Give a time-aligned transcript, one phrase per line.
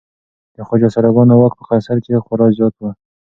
[0.55, 2.83] د خواجه سراګانو واک په قصر کې خورا زیات و.